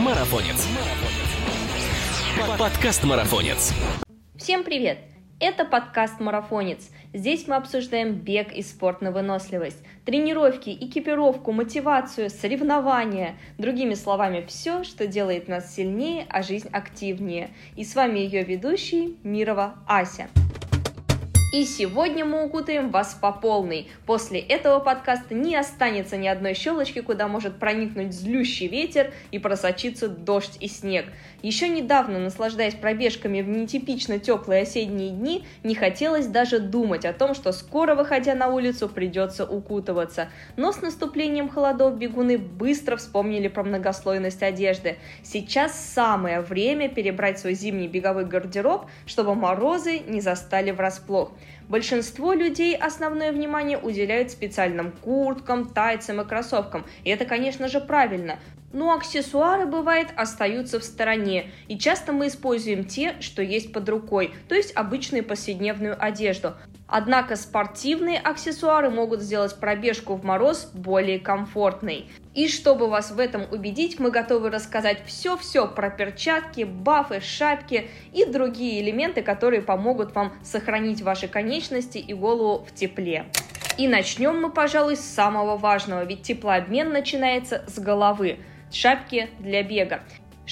[0.00, 0.66] Марафонец.
[2.58, 3.74] Подкаст Марафонец.
[4.34, 4.96] Всем привет!
[5.38, 6.88] Это подкаст «Марафонец».
[7.12, 13.36] Здесь мы обсуждаем бег и спорт на выносливость, тренировки, экипировку, мотивацию, соревнования.
[13.58, 17.50] Другими словами, все, что делает нас сильнее, а жизнь активнее.
[17.76, 20.28] И с вами ее ведущий Мирова Ася.
[21.52, 23.88] И сегодня мы укутаем вас по полной.
[24.06, 30.08] После этого подкаста не останется ни одной щелочки, куда может проникнуть злющий ветер и просочиться
[30.08, 31.06] дождь и снег.
[31.42, 37.34] Еще недавно, наслаждаясь пробежками в нетипично теплые осенние дни, не хотелось даже думать о том,
[37.34, 40.28] что скоро, выходя на улицу, придется укутываться.
[40.56, 44.98] Но с наступлением холодов бегуны быстро вспомнили про многослойность одежды.
[45.24, 51.32] Сейчас самое время перебрать свой зимний беговой гардероб, чтобы морозы не застали врасплох.
[51.68, 56.84] Большинство людей основное внимание уделяют специальным курткам, тайцам и кроссовкам.
[57.04, 58.38] И это, конечно же, правильно.
[58.72, 64.32] Но аксессуары, бывает, остаются в стороне, и часто мы используем те, что есть под рукой,
[64.48, 66.54] то есть обычную повседневную одежду.
[66.86, 72.06] Однако спортивные аксессуары могут сделать пробежку в мороз более комфортной.
[72.34, 78.24] И чтобы вас в этом убедить, мы готовы рассказать все-все про перчатки, бафы, шапки и
[78.24, 83.26] другие элементы, которые помогут вам сохранить ваши конечности и голову в тепле.
[83.78, 88.38] И начнем мы, пожалуй, с самого важного, ведь теплообмен начинается с головы
[88.70, 90.02] шапки для бега.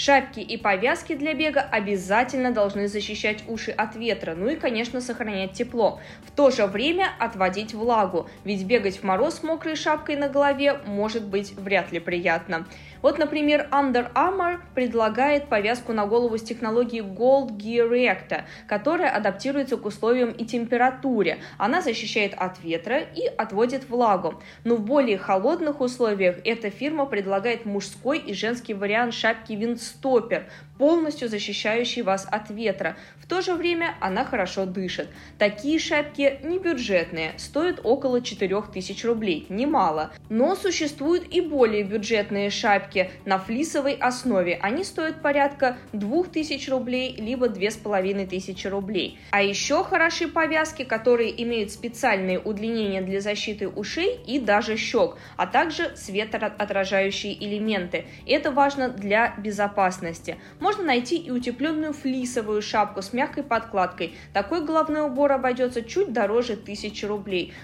[0.00, 5.54] Шапки и повязки для бега обязательно должны защищать уши от ветра, ну и, конечно, сохранять
[5.54, 5.98] тепло.
[6.24, 10.78] В то же время отводить влагу, ведь бегать в мороз с мокрой шапкой на голове
[10.86, 12.64] может быть вряд ли приятно.
[13.02, 19.76] Вот, например, Under Armour предлагает повязку на голову с технологией Gold Gear Recta, которая адаптируется
[19.76, 21.38] к условиям и температуре.
[21.58, 24.40] Она защищает от ветра и отводит влагу.
[24.64, 29.52] Но в более холодных условиях эта фирма предлагает мужской и женский вариант шапки
[29.88, 30.46] Windstopper,
[30.78, 32.96] полностью защищающий вас от ветра.
[33.18, 35.08] В то же время она хорошо дышит.
[35.38, 40.12] Такие шапки не бюджетные, стоят около 4000 рублей, немало.
[40.30, 44.58] Но существуют и более бюджетные шапки на флисовой основе.
[44.62, 49.18] Они стоят порядка 2000 рублей, либо 2500 рублей.
[49.30, 55.46] А еще хороши повязки, которые имеют специальные удлинения для защиты ушей и даже щек, а
[55.46, 58.06] также светоотражающие элементы.
[58.26, 64.12] Это важно для безопасности можно найти и утепленную флисовую шапку с мягкой подкладкой.
[64.34, 67.54] Такой головной убор обойдется чуть дороже 1000 рублей.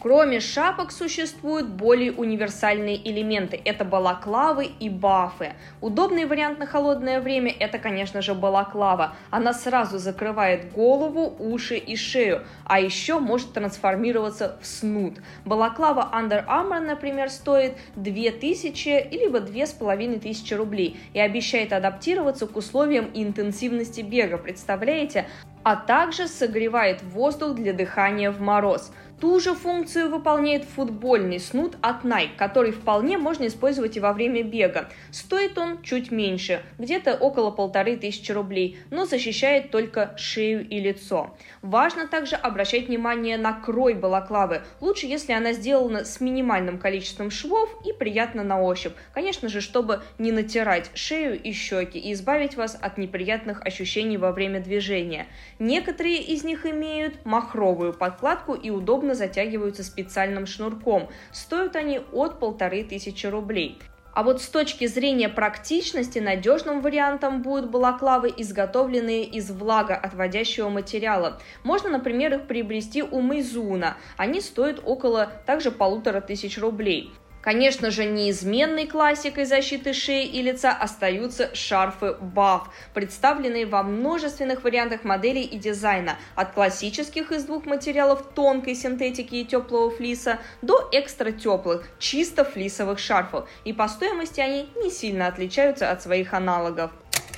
[0.00, 3.60] Кроме шапок существуют более универсальные элементы.
[3.62, 5.52] Это балаклавы и бафы.
[5.82, 9.14] Удобный вариант на холодное время– это, конечно же, балаклава.
[9.28, 15.18] Она сразу закрывает голову, уши и шею, а еще может трансформироваться в снуд.
[15.44, 24.00] Балаклава Under Armour, например, стоит 2000 либо 2500 рублей и обещает адаптироваться к условиям интенсивности
[24.00, 24.38] бега.
[24.38, 25.26] Представляете?
[25.62, 28.92] а также согревает воздух для дыхания в мороз.
[29.20, 34.42] Ту же функцию выполняет футбольный снуд от Nike, который вполне можно использовать и во время
[34.42, 34.88] бега.
[35.10, 41.36] Стоит он чуть меньше, где-то около полторы тысячи рублей, но защищает только шею и лицо.
[41.60, 44.62] Важно также обращать внимание на крой балаклавы.
[44.80, 48.94] Лучше, если она сделана с минимальным количеством швов и приятно на ощупь.
[49.12, 54.32] Конечно же, чтобы не натирать шею и щеки и избавить вас от неприятных ощущений во
[54.32, 55.26] время движения.
[55.58, 61.08] Некоторые из них имеют махровую подкладку и удобно затягиваются специальным шнурком.
[61.32, 63.78] Стоят они от полторы тысячи рублей.
[64.12, 71.40] А вот с точки зрения практичности надежным вариантом будут балаклавы, изготовленные из влагоотводящего материала.
[71.62, 73.96] Можно, например, их приобрести у Мейзуна.
[74.16, 77.12] Они стоят около также полутора тысяч рублей.
[77.42, 85.04] Конечно же, неизменной классикой защиты шеи и лица остаются шарфы BAF, представленные во множественных вариантах
[85.04, 91.32] моделей и дизайна, от классических из двух материалов тонкой синтетики и теплого флиса до экстра
[91.32, 96.90] теплых, чисто флисовых шарфов, и по стоимости они не сильно отличаются от своих аналогов.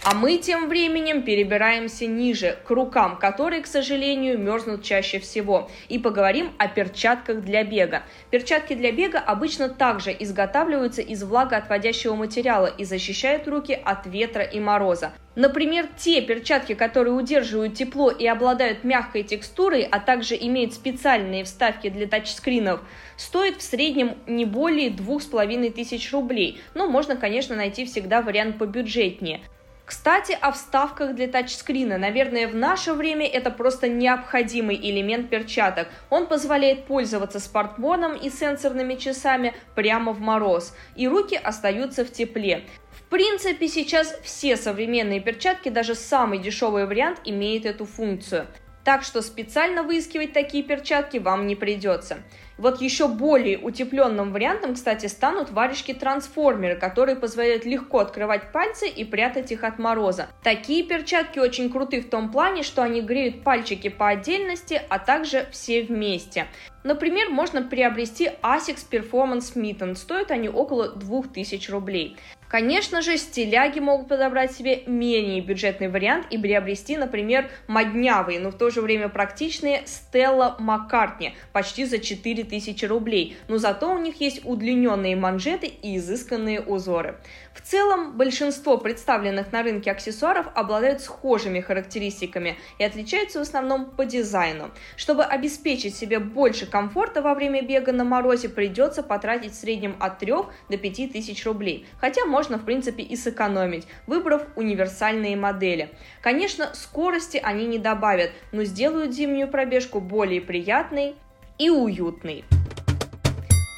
[0.05, 5.71] А мы тем временем перебираемся ниже, к рукам, которые, к сожалению, мерзнут чаще всего.
[5.89, 8.03] И поговорим о перчатках для бега.
[8.31, 14.59] Перчатки для бега обычно также изготавливаются из влагоотводящего материала и защищают руки от ветра и
[14.59, 15.13] мороза.
[15.37, 21.89] Например, те перчатки, которые удерживают тепло и обладают мягкой текстурой, а также имеют специальные вставки
[21.89, 22.81] для тачскринов,
[23.17, 26.61] стоят в среднем не более 2500 рублей.
[26.75, 29.43] Но можно, конечно, найти всегда вариант побюджетнее.
[29.85, 31.99] Кстати, о вставках для тачскрина.
[31.99, 35.89] Наверное, в наше время это просто необходимый элемент перчаток.
[36.09, 42.65] Он позволяет пользоваться смартфоном и сенсорными часами прямо в мороз, и руки остаются в тепле.
[42.91, 48.47] В принципе, сейчас все современные перчатки, даже самый дешевый вариант, имеют эту функцию.
[48.85, 52.19] Так что специально выискивать такие перчатки вам не придется.
[52.63, 59.51] Вот еще более утепленным вариантом, кстати, станут варежки-трансформеры, которые позволяют легко открывать пальцы и прятать
[59.51, 60.29] их от мороза.
[60.45, 65.49] Такие перчатки очень круты в том плане, что они греют пальчики по отдельности, а также
[65.51, 66.47] все вместе.
[66.85, 72.17] Например, можно приобрести Asics Performance Mitten, стоят они около 2000 рублей.
[72.53, 78.59] Конечно же, стиляги могут подобрать себе менее бюджетный вариант и приобрести, например, моднявые, но в
[78.59, 82.52] то же время практичные Stella McCartney почти за 4000
[82.87, 87.19] рублей, но зато у них есть удлиненные манжеты и изысканные узоры.
[87.55, 94.05] В целом, большинство представленных на рынке аксессуаров обладают схожими характеристиками и отличаются в основном по
[94.05, 94.71] дизайну.
[94.97, 100.19] Чтобы обеспечить себе больше комфорта во время бега на морозе, придется потратить в среднем от
[100.19, 100.33] 3
[100.69, 105.91] до 5 тысяч рублей, хотя можно, в принципе, и сэкономить, выбрав универсальные модели.
[106.23, 111.15] Конечно, скорости они не добавят, но сделают зимнюю пробежку более приятной
[111.59, 112.45] и уютной.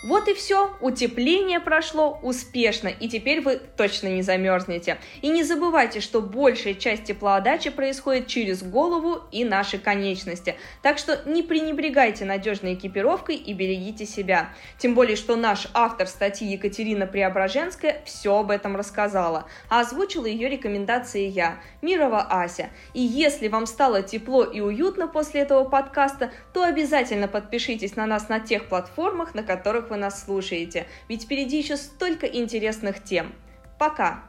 [0.04, 4.98] Вот и все, утепление прошло успешно, и теперь вы точно не замерзнете.
[5.22, 10.56] И не забывайте, что большая часть теплоотдачи происходит через голову и наши конечности.
[10.82, 14.50] Так что не пренебрегайте надежной экипировкой и берегите себя.
[14.76, 20.50] Тем более, что наш автор статьи Екатерина Преображенская все об этом рассказала, а озвучила ее
[20.50, 22.68] рекомендации я, Мирова Ася.
[22.92, 28.28] И если вам стало тепло и уютно после этого подкаста, то обязательно подпишитесь на нас
[28.28, 33.32] на тех платформах, на которых вы вы нас слушаете, ведь впереди еще столько интересных тем.
[33.78, 34.24] Пока!